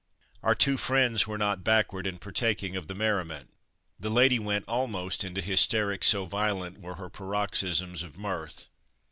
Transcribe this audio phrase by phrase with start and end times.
[0.41, 3.53] Our two friends were not backward in partaking of the merriment.
[3.99, 8.67] The lady went almost into hysterics, so violent were her paroxysms of mirth.